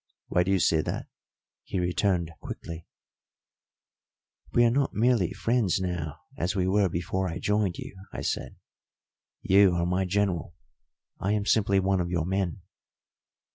"Why 0.29 0.41
do 0.41 0.49
you 0.49 0.57
say 0.59 0.81
that?" 0.81 1.05
he 1.63 1.79
returned 1.79 2.31
quickly. 2.39 2.87
"We 4.51 4.65
are 4.65 4.71
not 4.71 4.95
merely 4.95 5.31
friends 5.31 5.79
now 5.79 6.21
as 6.39 6.55
we 6.55 6.67
were 6.67 6.89
before 6.89 7.29
I 7.29 7.37
joined 7.37 7.77
you," 7.77 7.95
I 8.11 8.21
said. 8.21 8.55
"You 9.43 9.73
are 9.75 9.85
my 9.85 10.05
General; 10.05 10.55
I 11.19 11.33
am 11.33 11.45
simply 11.45 11.79
one 11.79 12.01
of 12.01 12.09
your 12.09 12.25
men." 12.25 12.63